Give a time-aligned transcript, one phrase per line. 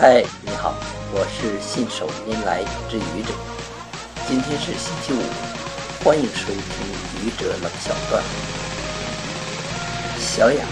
[0.00, 0.76] 嗨，你好，
[1.12, 3.34] 我是信手拈来之愚者。
[4.28, 5.18] 今天是星期五，
[6.04, 6.62] 欢迎收听
[7.20, 8.22] 愚者冷小段。
[10.16, 10.64] 小雅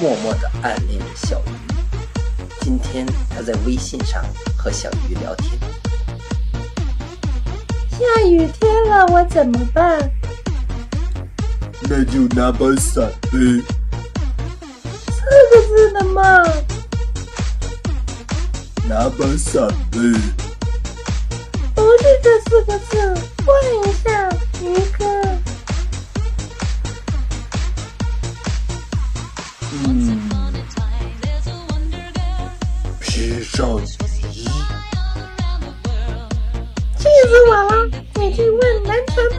[0.00, 1.50] 默默地暗恋着小鱼。
[2.62, 4.24] 今天她在微信上
[4.58, 5.52] 和小鱼聊天。
[7.92, 10.10] 下雨天了，我怎么办？
[11.82, 13.62] 那就拿把伞呗。
[18.86, 19.98] 拿把伞呗。
[21.74, 24.28] 不是这四个字，换一下，
[24.60, 24.64] 鱼
[24.98, 25.02] 哥。
[29.72, 30.20] 嗯。
[33.00, 33.82] 披上雨
[34.30, 34.44] 衣。
[36.98, 37.72] 气死我了！
[38.16, 39.38] 你去问南拳妈